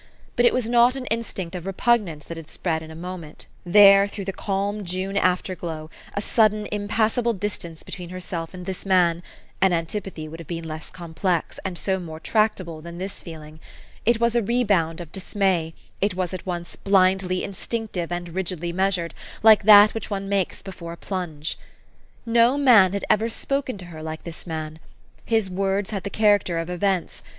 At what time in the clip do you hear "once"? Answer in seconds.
16.47-16.75